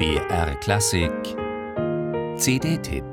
[0.00, 1.12] BR Klassik
[2.38, 3.04] CD-Tipp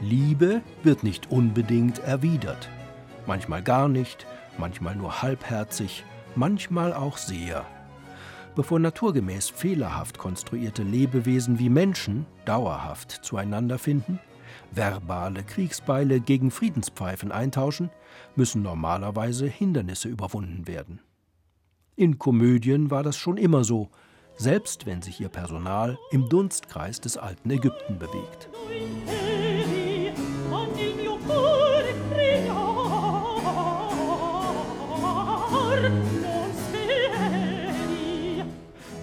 [0.00, 2.70] Liebe wird nicht unbedingt erwidert.
[3.26, 4.24] Manchmal gar nicht,
[4.56, 6.04] manchmal nur halbherzig,
[6.36, 7.66] manchmal auch sehr.
[8.54, 14.20] Bevor naturgemäß fehlerhaft konstruierte Lebewesen wie Menschen dauerhaft zueinander finden,
[14.70, 17.90] verbale Kriegsbeile gegen Friedenspfeifen eintauschen,
[18.36, 21.00] müssen normalerweise Hindernisse überwunden werden.
[21.96, 23.88] In Komödien war das schon immer so,
[24.36, 28.48] selbst wenn sich ihr Personal im Dunstkreis des alten Ägypten bewegt.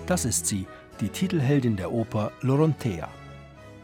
[0.09, 0.65] Das ist sie,
[1.01, 3.09] die Titelheldin der Oper Lorontea.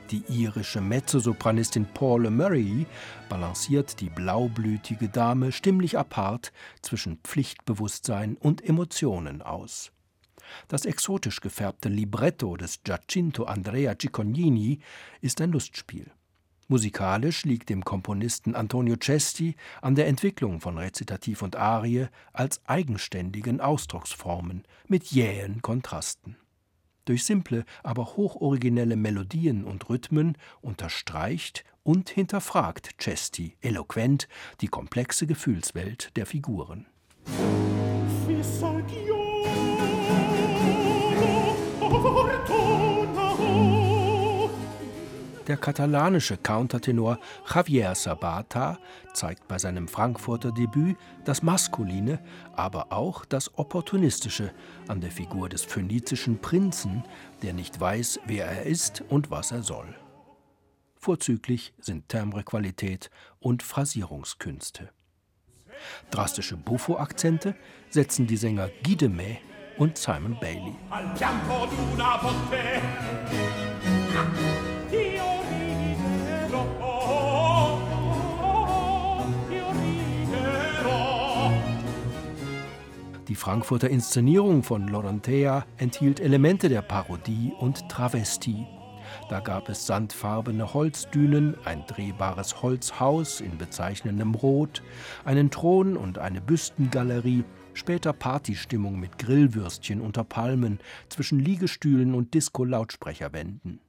[0.09, 2.87] Die irische Mezzosopranistin Paula Murray
[3.29, 9.91] balanciert die blaublütige Dame stimmlich apart zwischen Pflichtbewusstsein und Emotionen aus.
[10.67, 14.79] Das exotisch gefärbte Libretto des Giacinto Andrea Ciccognini
[15.21, 16.09] ist ein Lustspiel.
[16.67, 23.61] Musikalisch liegt dem Komponisten Antonio Cesti an der Entwicklung von Rezitativ und Arie als eigenständigen
[23.61, 26.37] Ausdrucksformen mit jähen Kontrasten.
[27.05, 34.27] Durch simple, aber hochoriginelle Melodien und Rhythmen unterstreicht und hinterfragt Cesti eloquent
[34.61, 36.87] die komplexe Gefühlswelt der Figuren.
[45.47, 47.19] Der katalanische Countertenor
[47.53, 48.79] Javier Sabata
[49.13, 52.19] zeigt bei seinem Frankfurter Debüt das Maskuline,
[52.55, 54.51] aber auch das Opportunistische
[54.87, 57.03] an der Figur des phönizischen Prinzen,
[57.43, 59.95] der nicht weiß, wer er ist und was er soll.
[60.95, 64.89] Vorzüglich sind Timbrequalität und Phrasierungskünste.
[66.09, 67.53] Drastische Buffo-Akzente
[67.89, 69.37] setzen die Sänger Guy de May
[69.77, 70.73] und Simon Bailey.
[83.35, 88.65] Die Frankfurter Inszenierung von Lorantea enthielt Elemente der Parodie und Travestie.
[89.29, 94.81] Da gab es sandfarbene Holzdünen, ein drehbares Holzhaus in bezeichnendem Rot,
[95.25, 100.79] einen Thron und eine Büstengalerie, später Partystimmung mit Grillwürstchen unter Palmen
[101.09, 103.81] zwischen Liegestühlen und Disco-Lautsprecherwänden.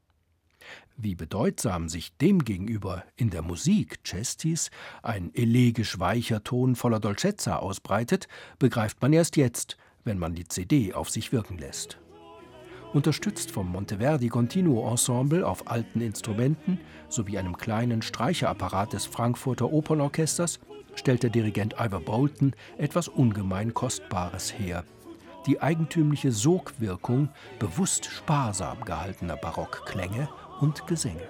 [0.98, 4.70] Wie bedeutsam sich demgegenüber in der Musik Cestis
[5.02, 10.94] ein elegisch weicher Ton voller Dolcezza ausbreitet, begreift man erst jetzt, wenn man die CD
[10.94, 11.98] auf sich wirken lässt.
[12.94, 16.80] Unterstützt vom Monteverdi Continuo Ensemble auf alten Instrumenten
[17.10, 20.60] sowie einem kleinen Streicherapparat des Frankfurter Opernorchesters
[20.94, 24.82] stellt der Dirigent Ivor Bolton etwas ungemein Kostbares her.
[25.46, 27.28] Die eigentümliche Sogwirkung
[27.58, 30.28] bewusst sparsam gehaltener Barockklänge
[30.60, 31.22] und Gesänge.